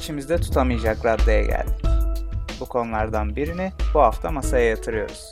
[0.00, 1.84] İçimizde tutamayacak raddeye geldik.
[2.60, 5.24] Bu konulardan birini bu hafta masaya yatırıyoruz.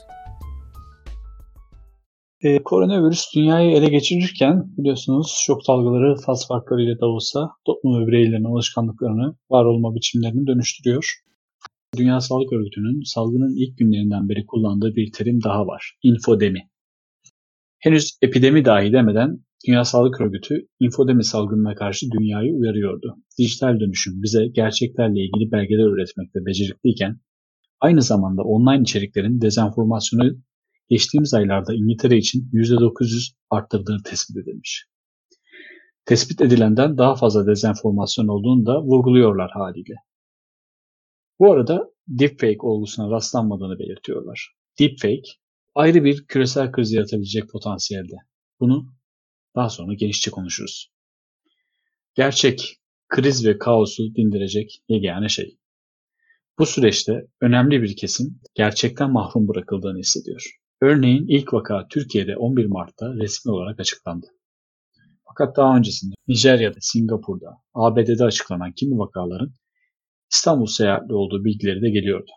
[2.42, 8.44] Ee, koronavirüs dünyayı ele geçirirken biliyorsunuz şok dalgaları faz farklarıyla da olsa toplum ve bireylerin
[8.44, 11.22] alışkanlıklarını, var olma biçimlerini dönüştürüyor.
[11.96, 15.98] Dünya Sağlık Örgütü'nün salgının ilk günlerinden beri kullandığı bir terim daha var.
[16.02, 16.68] Infodemi.
[17.78, 23.16] Henüz epidemi dahi demeden Dünya Sağlık Örgütü infodemi salgınına karşı dünyayı uyarıyordu.
[23.38, 27.20] Dijital dönüşüm bize gerçeklerle ilgili belgeler üretmekte becerikliyken
[27.80, 30.36] aynı zamanda online içeriklerin dezenformasyonu
[30.88, 34.86] geçtiğimiz aylarda İngiltere için %900 arttırdığı tespit edilmiş.
[36.04, 39.94] Tespit edilenden daha fazla dezenformasyon olduğunu da vurguluyorlar haliyle.
[41.38, 44.54] Bu arada deepfake olgusuna rastlanmadığını belirtiyorlar.
[44.78, 45.30] Deepfake
[45.74, 48.14] ayrı bir küresel kriz yaratabilecek potansiyelde.
[48.60, 48.97] Bunu
[49.58, 50.92] daha sonra genişçe konuşuruz.
[52.14, 52.78] Gerçek,
[53.08, 55.58] kriz ve kaosu dindirecek yegane şey.
[56.58, 60.58] Bu süreçte önemli bir kesim gerçekten mahrum bırakıldığını hissediyor.
[60.80, 64.26] Örneğin ilk vaka Türkiye'de 11 Mart'ta resmi olarak açıklandı.
[65.28, 69.54] Fakat daha öncesinde Nijerya'da, Singapur'da, ABD'de açıklanan kimi vakaların
[70.32, 72.30] İstanbul seyahatli olduğu bilgileri de geliyordu.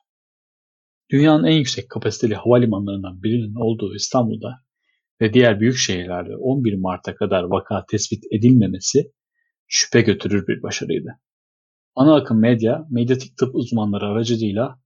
[1.11, 4.61] Dünyanın en yüksek kapasiteli havalimanlarından birinin olduğu İstanbul'da
[5.21, 9.11] ve diğer büyük şehirlerde 11 Mart'a kadar vaka tespit edilmemesi
[9.67, 11.09] şüphe götürür bir başarıydı.
[11.95, 14.79] Ana akım medya, medyatik tıp uzmanları aracılığıyla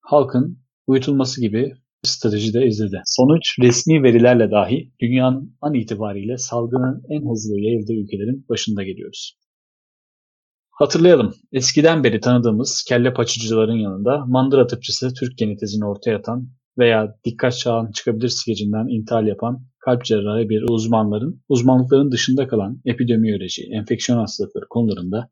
[0.00, 1.72] halkın uyutulması gibi
[2.04, 3.02] bir strateji de izledi.
[3.04, 9.38] Sonuç resmi verilerle dahi dünyanın an itibariyle salgının en hızlı yayıldığı ülkelerin başında geliyoruz.
[10.70, 17.58] Hatırlayalım, eskiden beri tanıdığımız kelle paçıcıların yanında mandıra tıpçısı Türk genetizini ortaya atan veya dikkat
[17.58, 24.64] çağın çıkabilir skecinden intihal yapan kalp cerrahı bir uzmanların uzmanlıkların dışında kalan epidemiyoloji, enfeksiyon hastalıkları
[24.70, 25.30] konularında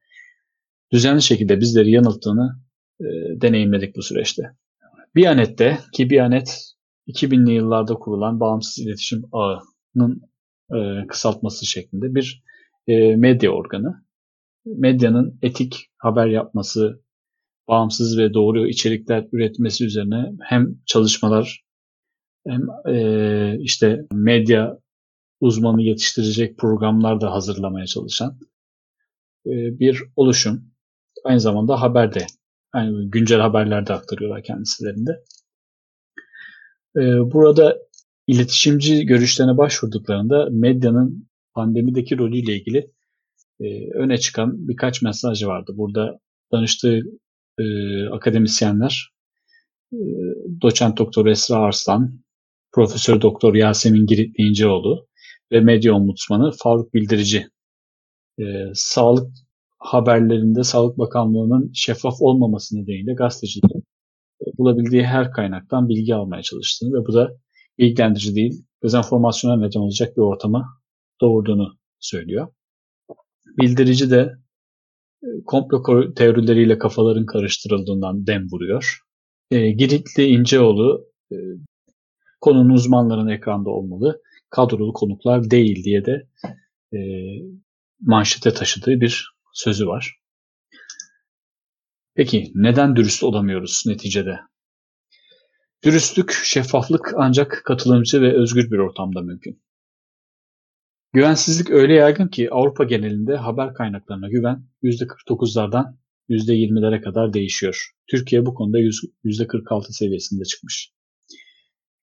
[0.93, 2.61] düzenli şekilde bizleri yanılttığını
[3.01, 3.05] e,
[3.41, 4.43] deneyimledik bu süreçte.
[5.15, 6.65] Biyanet'te ki Biyanet
[7.09, 10.23] 2000'li yıllarda kurulan bağımsız iletişim ağının
[10.75, 12.45] e, kısaltması şeklinde bir
[12.87, 14.05] e, medya organı.
[14.65, 17.03] Medyanın etik haber yapması,
[17.69, 21.65] bağımsız ve doğru içerikler üretmesi üzerine hem çalışmalar
[22.47, 22.63] hem
[22.95, 24.79] e, işte medya
[25.41, 28.39] uzmanı yetiştirecek programlar da hazırlamaya çalışan
[29.47, 30.71] e, bir oluşum.
[31.25, 32.27] Aynı zamanda haberde,
[32.75, 35.11] yani güncel haberlerde aktarıyorlar kendisilerinde.
[36.97, 37.01] E,
[37.33, 37.79] burada
[38.27, 42.87] iletişimci görüşlerine başvurduklarında medyanın pandemideki rolüyle ilgili
[43.95, 45.73] öne çıkan birkaç mesaj vardı.
[45.75, 46.19] Burada
[46.53, 47.03] danıştığı
[47.61, 49.13] e, akademisyenler
[49.93, 49.99] e,
[50.63, 52.21] doçent doktor Esra Arslan,
[52.73, 55.07] Profesör Doktor Yasemin Giritli İnceoğlu
[55.53, 57.49] ve medya ombudsmanı Faruk Bildirici.
[58.39, 58.45] E,
[58.75, 59.33] sağlık
[59.79, 63.85] haberlerinde Sağlık Bakanlığı'nın şeffaf olmaması nedeniyle gazetecilerin
[64.59, 67.31] bulabildiği her kaynaktan bilgi almaya çalıştığını ve bu da
[67.79, 70.67] bilgilendirici değil, dezenformasyona neden olacak bir ortamı
[71.21, 72.49] doğurduğunu söylüyor.
[73.61, 74.37] Bildirici de
[75.47, 75.83] komplo
[76.15, 79.01] teorileriyle kafaların karıştırıldığından dem vuruyor.
[79.51, 81.37] E, Giritli İnceoğlu e,
[82.41, 86.29] konunun uzmanların ekranda olmalı, kadrolu konuklar değil diye de
[86.93, 86.99] e,
[88.01, 90.21] manşete taşıdığı bir sözü var.
[92.15, 94.41] Peki neden dürüst olamıyoruz neticede?
[95.85, 99.63] Dürüstlük, şeffaflık ancak katılımcı ve özgür bir ortamda mümkün.
[101.13, 105.97] Güvensizlik öyle yaygın ki Avrupa genelinde haber kaynaklarına güven %49'lardan
[106.29, 107.91] %20'lere kadar değişiyor.
[108.11, 108.79] Türkiye bu konuda
[109.25, 110.93] %46 seviyesinde çıkmış.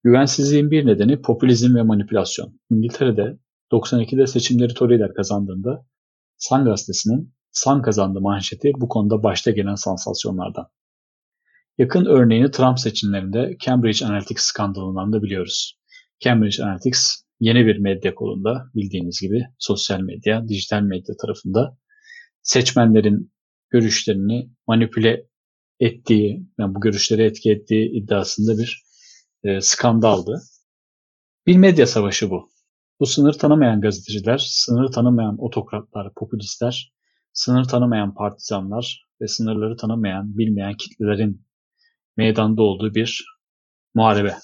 [0.04, 2.60] Güvensizliğin bir nedeni popülizm ve manipülasyon.
[2.70, 3.40] İngiltere'de
[3.72, 5.86] 92'de seçimleri Tory'ler kazandığında
[6.38, 10.68] Sun gazetesinin Sun kazandı manşeti bu konuda başta gelen sansasyonlardan.
[11.78, 15.80] Yakın örneğini Trump seçimlerinde Cambridge Analytica skandalından da biliyoruz.
[16.20, 16.98] Cambridge Analytica
[17.40, 21.78] yeni bir medya kolunda bildiğiniz gibi sosyal medya, dijital medya tarafında
[22.42, 23.32] seçmenlerin
[23.70, 25.28] görüşlerini manipüle
[25.80, 28.84] ettiği, yani bu görüşleri etki ettiği iddiasında bir
[29.44, 30.42] e, skandaldı.
[31.48, 32.50] Bir medya savaşı bu.
[33.00, 36.94] Bu sınır tanımayan gazeteciler, sınır tanımayan otokratlar, popülistler,
[37.34, 41.46] sınır tanımayan partizanlar ve sınırları tanımayan, bilmeyen kitlelerin
[42.18, 43.26] meydanda olduğu bir
[43.94, 44.36] muharebe.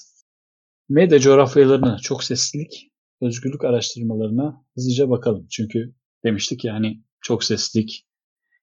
[0.94, 2.92] Medya coğrafyalarını, çok seslilik,
[3.22, 5.48] özgürlük araştırmalarına hızlıca bakalım.
[5.52, 8.06] Çünkü demiştik ya hani çok seslilik,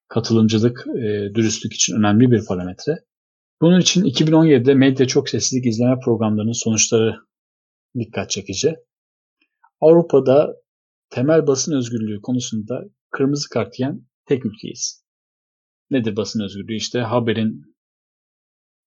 [0.09, 2.99] katılımcılık, e, dürüstlük için önemli bir parametre.
[3.61, 7.17] Bunun için 2017'de medya çok seslilik izleme programlarının sonuçları
[7.99, 8.77] dikkat çekici.
[9.81, 10.55] Avrupa'da
[11.11, 15.05] temel basın özgürlüğü konusunda kırmızı kart yiyen tek ülkeyiz.
[15.91, 16.77] Nedir basın özgürlüğü?
[16.77, 17.77] İşte haberin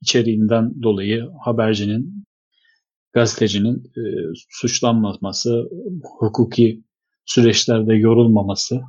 [0.02, 2.26] içeriğinden dolayı habercinin,
[3.14, 4.02] gazetecinin e,
[4.50, 5.70] suçlanmaması,
[6.20, 6.84] hukuki
[7.26, 8.82] süreçlerde yorulmaması,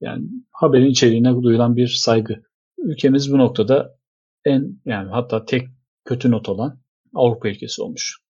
[0.00, 2.42] yani haberin içeriğine duyulan bir saygı.
[2.78, 3.98] Ülkemiz bu noktada
[4.44, 5.62] en yani hatta tek
[6.04, 6.80] kötü not olan
[7.14, 8.22] Avrupa ülkesi olmuş.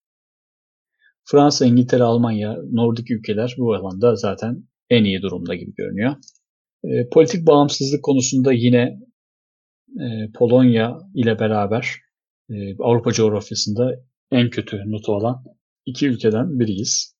[1.25, 6.17] Fransa, İngiltere, Almanya, Nordik ülkeler bu alanda zaten en iyi durumda gibi görünüyor.
[6.85, 8.99] E, politik bağımsızlık konusunda yine
[10.00, 11.97] e, Polonya ile beraber
[12.50, 13.94] e, Avrupa coğrafyasında
[14.32, 15.44] en kötü notu olan
[15.87, 17.17] iki ülkeden biriyiz.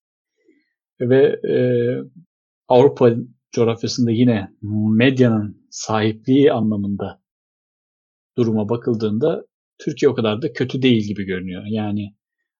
[0.99, 1.55] Ve e,
[2.67, 3.15] Avrupa
[3.51, 4.51] coğrafyasında yine
[4.91, 7.21] medyanın sahipliği anlamında
[8.37, 9.45] duruma bakıldığında
[9.77, 11.63] Türkiye o kadar da kötü değil gibi görünüyor.
[11.65, 12.15] Yani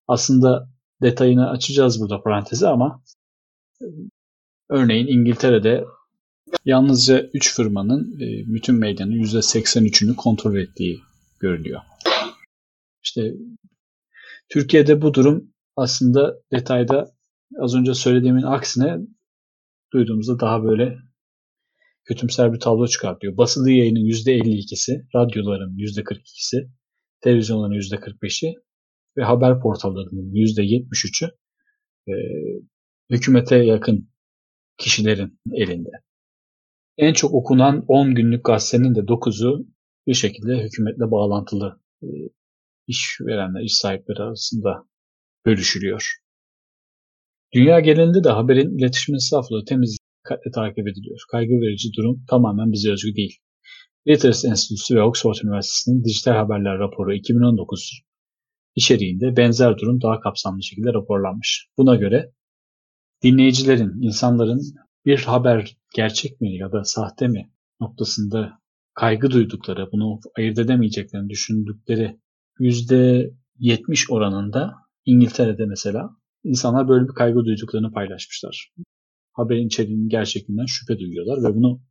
[0.07, 0.69] aslında
[1.01, 3.03] detayını açacağız burada parantezi ama
[4.69, 5.85] örneğin İngiltere'de
[6.65, 10.99] yalnızca 3 firmanın e, bütün medyanın %83'ünü kontrol ettiği
[11.39, 11.81] görülüyor.
[13.03, 13.33] İşte
[14.49, 17.15] Türkiye'de bu durum aslında detayda
[17.59, 18.97] az önce söylediğimin aksine
[19.93, 20.97] duyduğumuzda daha böyle
[22.05, 23.37] kötümser bir tablo çıkartıyor.
[23.37, 26.69] Basılı yayının %52'si, radyoların %42'si,
[27.21, 28.53] televizyonların %45'i
[29.17, 31.31] ve haber portallarının %73'ü
[32.07, 32.13] e,
[33.09, 34.09] hükümete yakın
[34.77, 35.89] kişilerin elinde.
[36.97, 39.67] En çok okunan 10 günlük gazetenin de 9'u
[40.07, 42.07] bir şekilde hükümetle bağlantılı e,
[42.87, 44.87] işverenler, iş sahipleri arasında
[45.45, 46.13] bölüşülüyor.
[47.53, 51.19] Dünya genelinde de haberin iletişim saflığı temiz dikkatle takip ediliyor.
[51.31, 53.37] Kaygı verici durum tamamen bize özgü değil.
[54.07, 58.01] Reuters Enstitüsü ve Oxford Üniversitesi'nin dijital haberler raporu 2019
[58.75, 61.67] içeriğinde benzer durum daha kapsamlı şekilde raporlanmış.
[61.77, 62.31] Buna göre
[63.23, 64.61] dinleyicilerin, insanların
[65.05, 67.51] bir haber gerçek mi ya da sahte mi
[67.81, 68.61] noktasında
[68.93, 72.19] kaygı duydukları, bunu ayırt edemeyeceklerini düşündükleri
[72.59, 74.73] %70 oranında
[75.05, 76.09] İngiltere'de mesela
[76.43, 78.73] insanlar böyle bir kaygı duyduklarını paylaşmışlar.
[79.33, 81.81] Haberin içeriğinin gerçekliğinden şüphe duyuyorlar ve bunu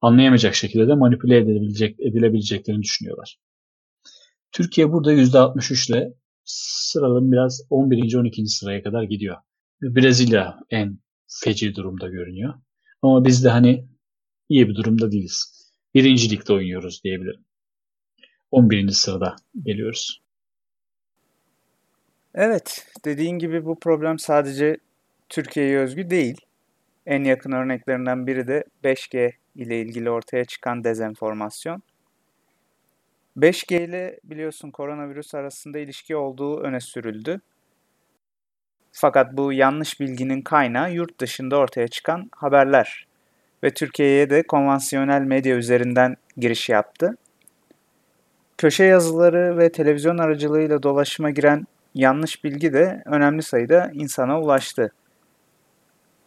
[0.00, 3.38] anlayamayacak şekilde de manipüle edilebilecek, edilebileceklerini düşünüyorlar.
[4.52, 8.14] Türkiye burada %63 ile sıralım biraz 11.
[8.14, 8.46] 12.
[8.46, 9.36] sıraya kadar gidiyor.
[9.82, 10.98] Brezilya en
[11.44, 12.54] feci durumda görünüyor.
[13.02, 13.88] Ama biz de hani
[14.48, 15.70] iyi bir durumda değiliz.
[15.94, 17.44] Birinci ligde oynuyoruz diyebilirim.
[18.50, 18.88] 11.
[18.88, 20.22] sırada geliyoruz.
[22.34, 24.76] Evet, dediğin gibi bu problem sadece
[25.28, 26.40] Türkiye'ye özgü değil.
[27.06, 31.82] En yakın örneklerinden biri de 5G ile ilgili ortaya çıkan dezenformasyon.
[33.36, 37.40] 5G ile biliyorsun koronavirüs arasında ilişki olduğu öne sürüldü.
[38.92, 43.06] Fakat bu yanlış bilginin kaynağı yurt dışında ortaya çıkan haberler
[43.64, 47.16] ve Türkiye'ye de konvansiyonel medya üzerinden giriş yaptı.
[48.60, 54.92] Köşe yazıları ve televizyon aracılığıyla dolaşıma giren yanlış bilgi de önemli sayıda insana ulaştı.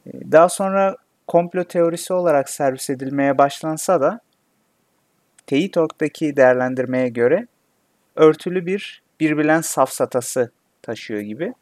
[0.07, 0.95] Daha sonra
[1.27, 4.19] komplo teorisi olarak servis edilmeye başlansa da
[5.47, 7.47] Teitorg'daki değerlendirmeye göre
[8.15, 11.53] örtülü bir birbirlen safsatası taşıyor gibi.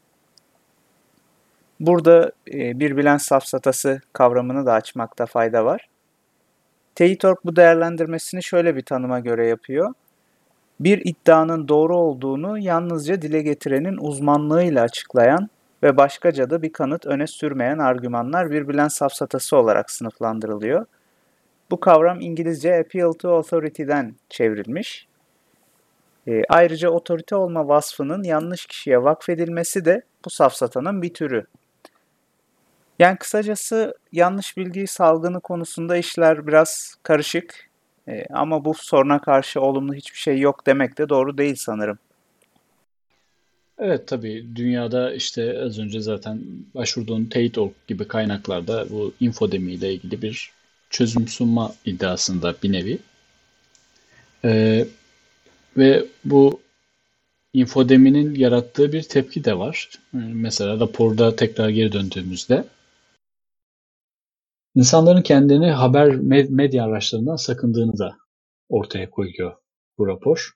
[1.80, 5.88] Burada e, birbirlen safsatası kavramını da açmakta fayda var.
[6.94, 9.94] Teitorg bu değerlendirmesini şöyle bir tanıma göre yapıyor.
[10.80, 15.48] Bir iddianın doğru olduğunu yalnızca dile getirenin uzmanlığıyla açıklayan
[15.82, 20.86] ve başkaca da bir kanıt öne sürmeyen argümanlar birbirlen safsatası olarak sınıflandırılıyor.
[21.70, 25.06] Bu kavram İngilizce appeal to authority'den çevrilmiş.
[26.28, 31.46] E, ayrıca otorite olma vasfının yanlış kişiye vakfedilmesi de bu safsatanın bir türü.
[32.98, 37.70] Yani kısacası yanlış bilgi salgını konusunda işler biraz karışık
[38.08, 41.98] e, ama bu soruna karşı olumlu hiçbir şey yok demek de doğru değil sanırım.
[43.78, 46.40] Evet tabii dünyada işte az önce zaten
[46.74, 50.50] başvurduğun Teyit.org gibi kaynaklarda bu infodemi ile ilgili bir
[50.90, 52.98] çözüm sunma iddiasında bir nevi.
[54.44, 54.86] Ee,
[55.76, 56.60] ve bu
[57.54, 59.90] infodeminin yarattığı bir tepki de var.
[60.12, 62.64] Mesela raporda tekrar geri döndüğümüzde
[64.74, 66.16] insanların kendini haber
[66.50, 68.16] medya araçlarından sakındığını da
[68.68, 69.56] ortaya koyuyor
[69.98, 70.50] bu rapor.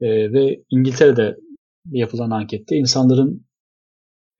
[0.00, 1.36] Ee, ve İngiltere'de
[1.90, 3.46] yapılan ankette insanların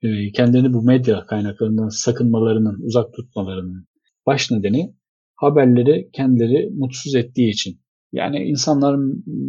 [0.01, 3.87] e, kendilerini bu medya kaynaklarından sakınmalarının, uzak tutmalarının
[4.25, 4.95] baş nedeni
[5.35, 7.81] haberleri kendileri mutsuz ettiği için.
[8.11, 8.95] Yani insanlar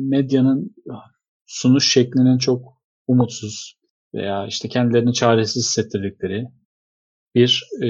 [0.09, 0.75] medyanın
[1.47, 3.79] sunuş şeklinin çok umutsuz
[4.15, 6.45] veya işte kendilerini çaresiz hissettirdikleri
[7.35, 7.89] bir e,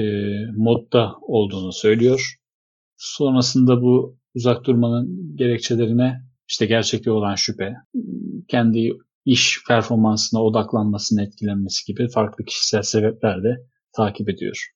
[0.55, 2.35] modda olduğunu söylüyor.
[2.97, 7.73] Sonrasında bu uzak durmanın gerekçelerine işte gerçekte olan şüphe,
[8.47, 8.91] kendi
[9.25, 13.57] iş performansına odaklanmasını etkilenmesi gibi farklı kişisel sebepler de
[13.95, 14.69] takip ediyor.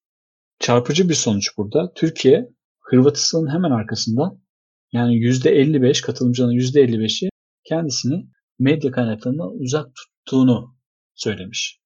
[0.59, 1.93] Çarpıcı bir sonuç burada.
[1.93, 2.49] Türkiye
[2.79, 4.37] Hırvatistan'ın hemen arkasında
[4.91, 7.29] yani %55 katılımcının %55'i
[7.63, 8.25] kendisini
[8.59, 10.75] medya kaynaklarından uzak tuttuğunu
[11.15, 11.79] söylemiş.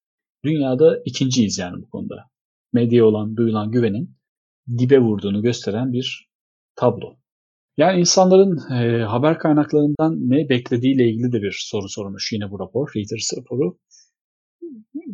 [0.44, 2.33] Dünyada ikinciyiz yani bu konuda.
[2.74, 4.16] Medyaya olan duyulan güvenin
[4.78, 6.28] dibe vurduğunu gösteren bir
[6.76, 7.16] tablo.
[7.76, 12.92] Yani insanların e, haber kaynaklarından ne beklediğiyle ilgili de bir soru sormuş yine bu rapor,
[12.96, 13.78] Reuters raporu.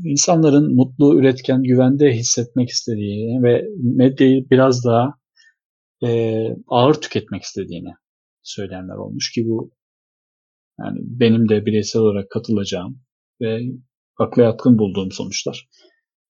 [0.04, 5.14] İnsanların mutlu, üretken, güvende hissetmek istediğini ve medyayı biraz daha
[6.04, 7.92] e, ağır tüketmek istediğini
[8.42, 9.70] söyleyenler olmuş ki bu
[10.80, 13.02] yani benim de bireysel olarak katılacağım
[13.40, 13.60] ve
[14.18, 15.68] akla yatkın bulduğum sonuçlar.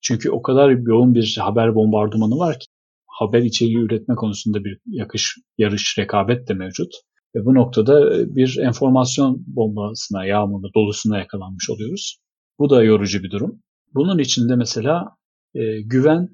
[0.03, 2.67] Çünkü o kadar yoğun bir haber bombardımanı var ki
[3.07, 6.95] haber içeriği üretme konusunda bir yakış, yarış, rekabet de mevcut.
[7.35, 12.19] Ve bu noktada e, bir enformasyon bombasına, yağmuruna, dolusuna yakalanmış oluyoruz.
[12.59, 13.63] Bu da yorucu bir durum.
[13.95, 15.09] Bunun içinde mesela
[15.55, 16.29] e, güven,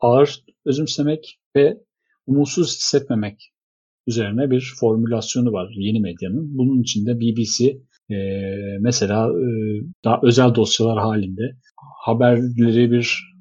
[0.00, 1.76] ağır özümsemek ve
[2.26, 3.50] umutsuz hissetmemek
[4.06, 6.58] üzerine bir formülasyonu var yeni medyanın.
[6.58, 7.64] Bunun içinde BBC
[8.10, 8.16] e,
[8.80, 9.46] mesela e,
[10.04, 11.42] daha özel dosyalar halinde
[12.04, 13.34] haberleri bir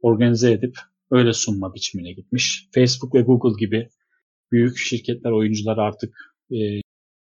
[0.00, 0.78] organize edip
[1.10, 2.68] öyle sunma biçimine gitmiş.
[2.74, 3.88] Facebook ve Google gibi
[4.52, 6.16] büyük şirketler, oyuncular artık
[6.52, 6.80] e,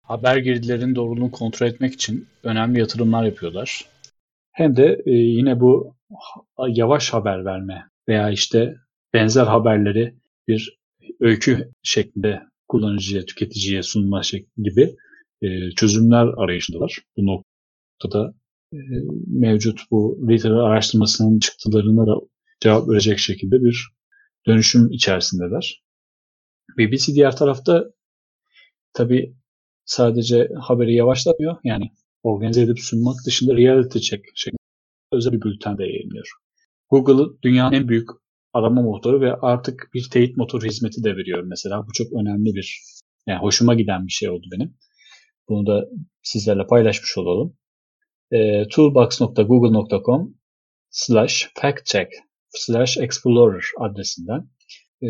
[0.03, 3.85] haber girdilerinin doğruluğunu kontrol etmek için önemli yatırımlar yapıyorlar.
[4.53, 5.97] Hem de e, yine bu
[6.69, 8.75] yavaş haber verme veya işte
[9.15, 10.15] benzer haberleri
[10.49, 10.79] bir
[11.21, 14.97] öykü şeklinde kullanıcıya, tüketiciye sunma şekli gibi
[15.43, 16.99] e, çözümler arayışındalar.
[17.17, 18.35] Bu noktada
[19.27, 22.21] mevcut bu Reader araştırmasının çıktılarına da
[22.61, 23.89] cevap verecek şekilde bir
[24.47, 25.85] dönüşüm içerisindeler.
[26.79, 27.85] BBC diğer tarafta
[28.93, 29.37] tabi
[29.85, 31.57] sadece haberi yavaşlatmıyor.
[31.65, 31.91] Yani
[32.23, 34.59] organize edip sunmak dışında reality check şeklinde
[35.13, 36.29] özel bir bülten de yayınlıyor.
[36.91, 38.09] Google'ı dünyanın en büyük
[38.53, 41.87] arama motoru ve artık bir teyit motoru hizmeti de veriyor mesela.
[41.87, 42.81] Bu çok önemli bir,
[43.27, 44.77] yani hoşuma giden bir şey oldu benim.
[45.49, 45.89] Bunu da
[46.23, 47.57] sizlerle paylaşmış olalım.
[48.31, 50.35] E, toolbox.google.com
[50.91, 52.13] slash factcheck
[52.49, 54.49] slash explorer adresinden
[55.03, 55.09] e,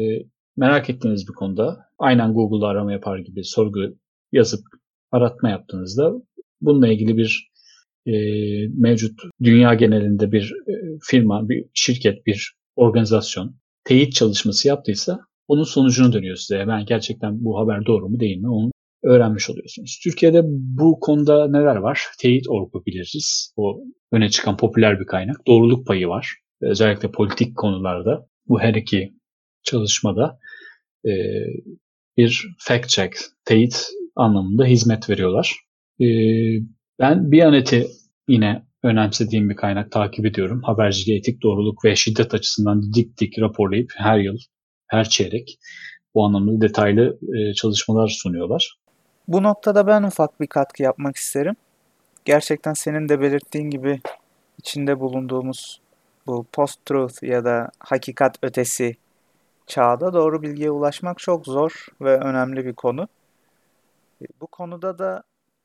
[0.56, 3.80] merak ettiğiniz bir konuda aynen Google'da arama yapar gibi sorgu
[4.32, 4.60] yazıp
[5.12, 6.12] aratma yaptığınızda
[6.60, 7.50] bununla ilgili bir
[8.06, 8.12] e,
[8.68, 16.12] mevcut dünya genelinde bir e, firma, bir şirket, bir organizasyon teyit çalışması yaptıysa onun sonucunu
[16.12, 16.56] dönüyor size.
[16.56, 18.70] Yani gerçekten bu haber doğru mu değil mi onu
[19.04, 20.00] öğrenmiş oluyorsunuz.
[20.04, 22.06] Türkiye'de bu konuda neler var?
[22.18, 23.52] Teyit orgu biliriz.
[23.56, 23.80] O
[24.12, 25.46] öne çıkan popüler bir kaynak.
[25.46, 26.34] Doğruluk payı var.
[26.60, 29.14] Özellikle politik konularda bu her iki
[29.62, 30.38] çalışmada
[31.04, 31.12] e,
[32.16, 35.56] bir fact check, teyit anlamında hizmet veriyorlar.
[36.00, 36.06] E,
[36.98, 37.86] ben Biyanet'i
[38.28, 40.62] yine önemsediğim bir kaynak takip ediyorum.
[40.62, 44.38] Haberciliğe etik doğruluk ve şiddet açısından dik dik raporlayıp her yıl,
[44.86, 45.58] her çeyrek
[46.14, 48.83] bu anlamda detaylı e, çalışmalar sunuyorlar.
[49.28, 51.56] Bu noktada ben ufak bir katkı yapmak isterim.
[52.24, 54.00] Gerçekten senin de belirttiğin gibi
[54.58, 55.80] içinde bulunduğumuz
[56.26, 58.96] bu post-truth ya da hakikat ötesi
[59.66, 63.08] çağda doğru bilgiye ulaşmak çok zor ve önemli bir konu.
[64.40, 65.22] Bu konuda da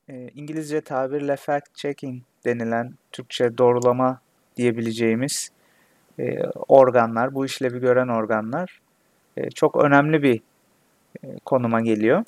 [0.10, 4.22] e, İngilizce tabirle fact checking denilen Türkçe doğrulama
[4.58, 5.50] diyebileceğimiz
[6.20, 8.82] e, organlar, bu işlevi gören organlar
[9.38, 10.42] e, çok önemli bir
[11.46, 12.24] konuma geliyor.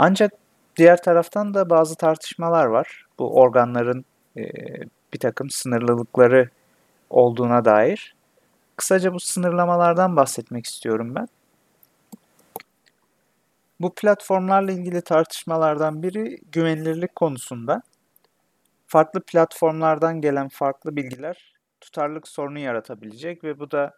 [0.00, 0.32] Ancak
[0.76, 3.06] diğer taraftan da bazı tartışmalar var.
[3.18, 4.04] Bu organların
[4.36, 4.42] e,
[5.12, 6.48] bir takım sınırlılıkları
[7.10, 8.14] olduğuna dair.
[8.76, 11.28] Kısaca bu sınırlamalardan bahsetmek istiyorum ben.
[13.80, 17.82] Bu platformlarla ilgili tartışmalardan biri güvenilirlik konusunda.
[18.86, 23.94] Farklı platformlardan gelen farklı bilgiler tutarlılık sorunu yaratabilecek ve bu da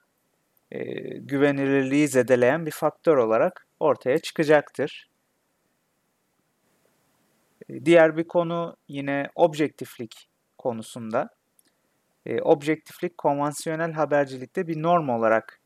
[0.71, 0.83] e,
[1.19, 5.10] güvenilirliği zedeleyen bir faktör olarak ortaya çıkacaktır.
[7.71, 11.29] E, diğer bir konu yine objektiflik konusunda.
[12.27, 15.61] E, objektiflik konvansiyonel habercilikte bir norm olarak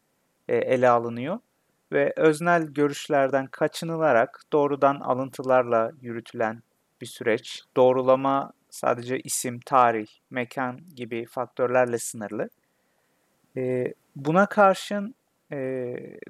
[0.48, 1.38] e, ele alınıyor
[1.92, 6.62] ve öznel görüşlerden kaçınılarak doğrudan alıntılarla yürütülen
[7.00, 7.62] bir süreç.
[7.76, 12.48] Doğrulama sadece isim, tarih, mekan gibi faktörlerle sınırlı.
[13.56, 15.14] E, buna karşın
[15.52, 15.56] e,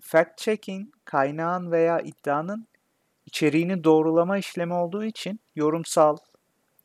[0.01, 2.67] fact-checking kaynağın veya iddianın
[3.35, 6.17] içeriğini doğrulama işlemi olduğu için yorumsal,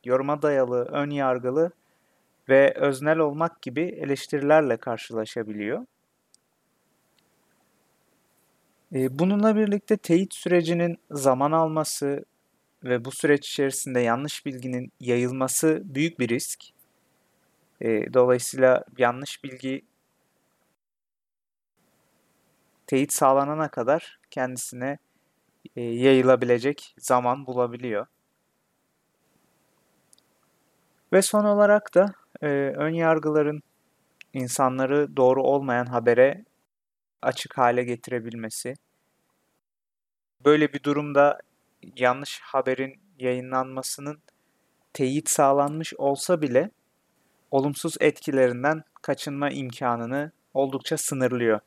[0.04, 1.70] yoruma dayalı, ön yargılı
[2.48, 5.86] ve öznel olmak gibi eleştirilerle karşılaşabiliyor.
[8.92, 12.24] Bununla birlikte teyit sürecinin zaman alması
[12.84, 16.64] ve bu süreç içerisinde yanlış bilginin yayılması büyük bir risk.
[18.14, 19.82] Dolayısıyla yanlış bilgi
[22.86, 24.98] teyit sağlanana kadar kendisine
[25.76, 28.06] e, yayılabilecek zaman bulabiliyor.
[31.12, 33.62] Ve son olarak da e, ön yargıların
[34.34, 36.44] insanları doğru olmayan habere
[37.22, 38.74] açık hale getirebilmesi.
[40.44, 41.38] Böyle bir durumda
[41.96, 44.22] yanlış haberin yayınlanmasının
[44.92, 46.70] teyit sağlanmış olsa bile
[47.50, 51.60] olumsuz etkilerinden kaçınma imkanını oldukça sınırlıyor.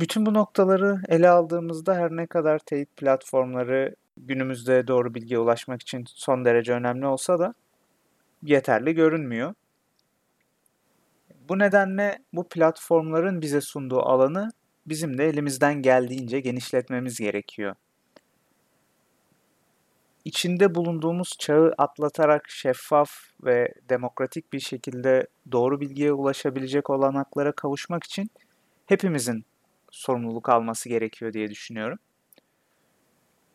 [0.00, 6.04] Bütün bu noktaları ele aldığımızda her ne kadar teyit platformları günümüzde doğru bilgiye ulaşmak için
[6.08, 7.54] son derece önemli olsa da
[8.42, 9.54] yeterli görünmüyor.
[11.48, 14.50] Bu nedenle bu platformların bize sunduğu alanı
[14.86, 17.74] bizim de elimizden geldiğince genişletmemiz gerekiyor.
[20.24, 23.10] İçinde bulunduğumuz çağı atlatarak şeffaf
[23.44, 28.30] ve demokratik bir şekilde doğru bilgiye ulaşabilecek olanaklara kavuşmak için
[28.86, 29.44] hepimizin
[29.94, 31.98] sorumluluk alması gerekiyor diye düşünüyorum.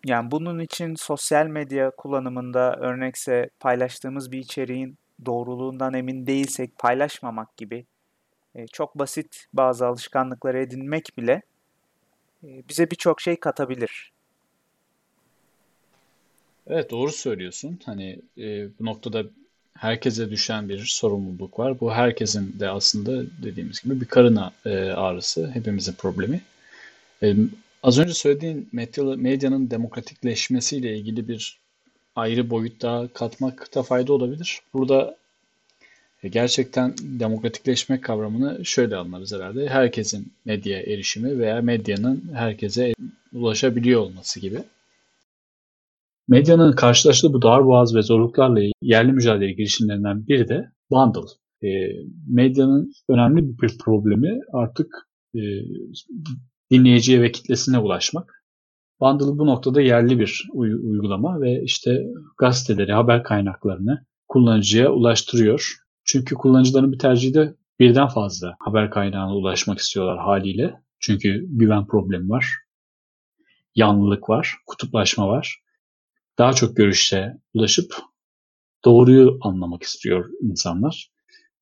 [0.05, 7.86] Yani bunun için sosyal medya kullanımında örnekse paylaştığımız bir içeriğin doğruluğundan emin değilsek paylaşmamak gibi
[8.55, 11.41] e, çok basit bazı alışkanlıkları edinmek bile
[12.43, 14.12] e, bize birçok şey katabilir.
[16.67, 17.79] Evet doğru söylüyorsun.
[17.86, 19.24] Hani e, bu noktada
[19.79, 21.79] herkese düşen bir sorumluluk var.
[21.79, 24.39] Bu herkesin de aslında dediğimiz gibi bir karın
[24.95, 26.41] ağrısı, hepimizin problemi.
[27.83, 28.69] Az önce söylediğin
[29.17, 31.57] medyanın demokratikleşmesiyle ilgili bir
[32.15, 34.62] ayrı boyut daha katmakta fayda olabilir.
[34.73, 35.17] Burada
[36.23, 39.69] e, gerçekten demokratikleşme kavramını şöyle anlarız herhalde.
[39.69, 42.93] Herkesin medyaya erişimi veya medyanın herkese
[43.34, 44.60] ulaşabiliyor olması gibi.
[46.29, 51.29] Medyanın karşılaştığı bu darboğaz ve zorluklarla yerli mücadele girişimlerinden biri de bundle.
[51.63, 51.69] E,
[52.27, 55.41] medyanın önemli bir problemi artık e,
[56.71, 58.43] dinleyiciye ve kitlesine ulaşmak.
[59.01, 62.05] Bundle bu noktada yerli bir uygulama ve işte
[62.37, 65.75] gazeteleri, haber kaynaklarını kullanıcıya ulaştırıyor.
[66.03, 70.73] Çünkü kullanıcıların bir tercihi de birden fazla haber kaynağına ulaşmak istiyorlar haliyle.
[70.99, 72.45] Çünkü güven problemi var,
[73.75, 75.59] yanlılık var, kutuplaşma var.
[76.39, 77.95] Daha çok görüşe ulaşıp
[78.86, 81.10] doğruyu anlamak istiyor insanlar.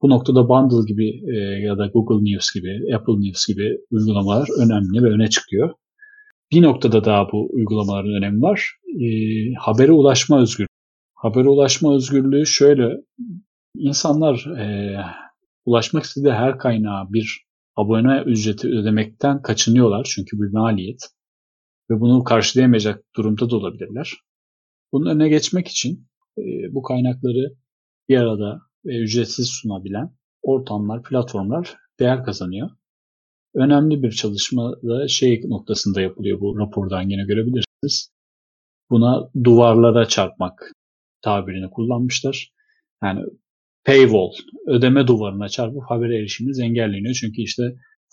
[0.01, 5.03] Bu noktada Bundle gibi e, ya da Google News gibi, Apple News gibi uygulamalar önemli
[5.03, 5.73] ve öne çıkıyor.
[6.51, 8.71] Bir noktada daha bu uygulamaların önemi var.
[9.01, 9.07] E,
[9.53, 10.67] habere ulaşma özgürlüğü.
[11.15, 12.89] Habere ulaşma özgürlüğü şöyle,
[13.75, 14.97] insanlar e,
[15.65, 20.99] ulaşmak istediği her kaynağa bir abone ücreti ödemekten kaçınıyorlar çünkü bir maliyet
[21.89, 24.13] ve bunu karşılayamayacak durumda da olabilirler.
[24.91, 27.53] Bunun önüne geçmek için e, bu kaynakları
[28.09, 32.69] bir arada ve ücretsiz sunabilen ortamlar, platformlar değer kazanıyor.
[33.55, 38.11] Önemli bir çalışma da şey noktasında yapılıyor bu rapordan yine görebilirsiniz.
[38.89, 40.71] Buna duvarlara çarpmak
[41.21, 42.53] tabirini kullanmışlar.
[43.03, 43.21] Yani
[43.85, 44.31] paywall,
[44.67, 47.17] ödeme duvarına çarpıp habere erişiminiz engelleniyor.
[47.21, 47.63] Çünkü işte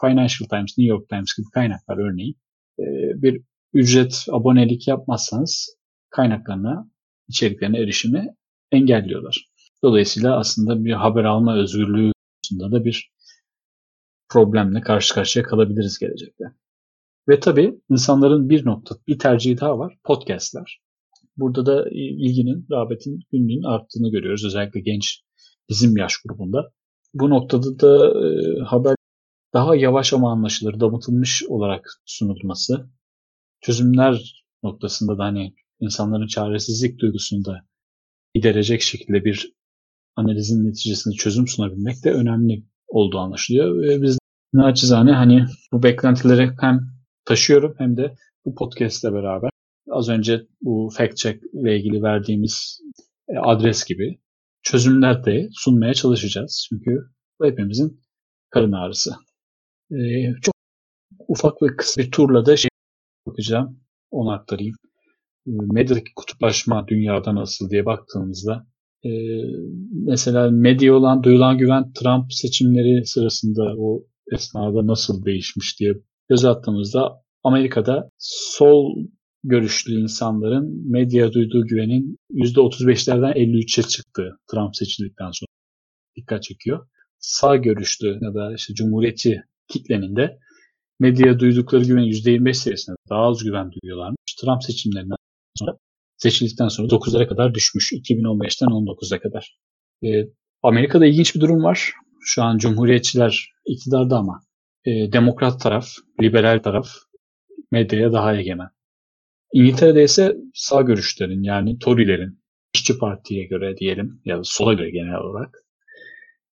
[0.00, 2.36] Financial Times, New York Times gibi kaynaklar örneğin
[2.78, 2.84] e,
[3.22, 5.76] bir ücret, abonelik yapmazsanız
[6.14, 6.90] kaynaklarına,
[7.28, 8.34] içeriklerine erişimi
[8.72, 9.46] engelliyorlar.
[9.82, 13.10] Dolayısıyla aslında bir haber alma özgürlüğü konusunda da bir
[14.28, 16.44] problemle karşı karşıya kalabiliriz gelecekte.
[17.28, 19.98] Ve tabii insanların bir nokta, bir tercihi daha var.
[20.04, 20.80] Podcastler.
[21.36, 24.44] Burada da ilginin, rağbetin, günlüğün arttığını görüyoruz.
[24.44, 25.20] Özellikle genç
[25.68, 26.72] bizim yaş grubunda.
[27.14, 28.96] Bu noktada da e, haber
[29.54, 32.90] daha yavaş ama anlaşılır, damıtılmış olarak sunulması,
[33.60, 37.64] çözümler noktasında da hani insanların çaresizlik duygusunu da
[38.34, 39.52] giderecek şekilde bir
[40.16, 43.82] analizin neticesinde çözüm sunabilmek de önemli olduğu anlaşılıyor.
[43.82, 44.18] Ve biz
[44.52, 46.80] naçizane hani bu beklentileri hem
[47.24, 49.50] taşıyorum hem de bu podcast ile beraber
[49.90, 52.80] az önce bu fact check ile ilgili verdiğimiz
[53.28, 54.18] e, adres gibi
[54.62, 56.66] çözümler de sunmaya çalışacağız.
[56.68, 58.00] Çünkü bu hepimizin
[58.50, 59.14] karın ağrısı.
[59.90, 60.54] Ee, çok
[61.28, 62.70] ufak ve kısa bir turla da şey
[63.26, 63.80] bakacağım.
[64.10, 64.76] Onu aktarayım.
[65.46, 68.66] Ee, medyadaki kutuplaşma dünyada nasıl diye baktığımızda
[69.04, 69.10] e,
[69.92, 75.94] mesela medya olan duyulan güven Trump seçimleri sırasında o esnada nasıl değişmiş diye
[76.28, 78.96] göz attığımızda Amerika'da sol
[79.44, 85.48] görüşlü insanların medya duyduğu güvenin %35'lerden 53'e çıktığı Trump seçildikten sonra
[86.16, 86.86] dikkat çekiyor.
[87.18, 90.38] Sağ görüşlü ya da işte cumhuriyetçi kitlenin de
[91.00, 94.34] medyaya duydukları güven %25 seviyesinde daha az güven duyuyorlarmış.
[94.40, 95.16] Trump seçimlerinden
[95.54, 95.78] sonra
[96.16, 97.92] seçildikten sonra 9'lara kadar düşmüş.
[97.92, 99.58] 2015'ten 19'a kadar.
[100.04, 100.08] E,
[100.62, 101.92] Amerika'da ilginç bir durum var.
[102.20, 104.40] Şu an Cumhuriyetçiler iktidarda ama
[104.84, 105.88] e, demokrat taraf,
[106.22, 106.88] liberal taraf
[107.70, 108.68] medyaya daha egemen.
[109.52, 115.16] İngiltere'de ise sağ görüşlerin yani Tory'lerin işçi partiye göre diyelim ya da sola göre genel
[115.16, 115.64] olarak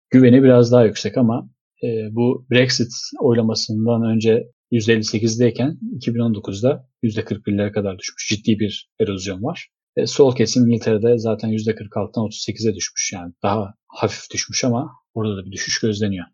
[0.09, 1.49] güveni biraz daha yüksek ama
[1.83, 8.27] e, bu Brexit oylamasından önce %58'deyken 2019'da %41'lere kadar düşmüş.
[8.29, 9.67] Ciddi bir erozyon var.
[9.95, 13.11] E, sol kesim İngiltere'de zaten %46'dan 38'e düşmüş.
[13.13, 16.25] Yani daha hafif düşmüş ama orada da bir düşüş gözleniyor.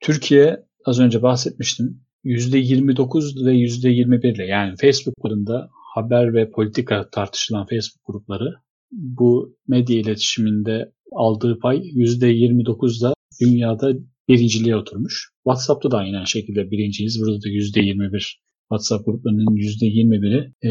[0.00, 2.00] Türkiye az önce bahsetmiştim.
[2.24, 8.54] %29 ve %21 ile yani Facebook grubunda haber ve politika tartışılan Facebook grupları
[8.92, 13.92] bu medya iletişiminde aldığı pay %29'da dünyada
[14.28, 15.30] birinciliğe oturmuş.
[15.44, 17.20] WhatsApp'ta da aynı şekilde birinciyiz.
[17.20, 20.70] Burada da %21 WhatsApp gruplarının %21'i e,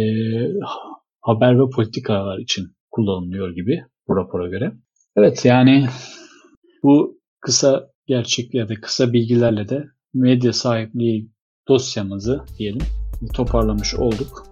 [1.21, 4.73] haber ve politikalar için kullanılıyor gibi bu rapora göre.
[5.15, 5.85] Evet yani
[6.83, 11.31] bu kısa gerçek ya da kısa bilgilerle de medya sahipliği
[11.67, 12.81] dosyamızı diyelim
[13.33, 14.47] toparlamış olduk.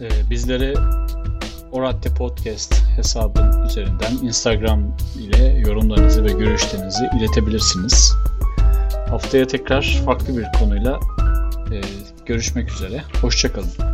[0.00, 0.74] Ee, bizlere
[1.72, 8.12] Oratti Podcast hesabı üzerinden Instagram ile yorumlarınızı ve görüşlerinizi iletebilirsiniz.
[9.08, 11.00] Haftaya tekrar farklı bir konuyla
[11.72, 11.80] e,
[12.26, 13.02] görüşmek üzere.
[13.20, 13.91] Hoşçakalın.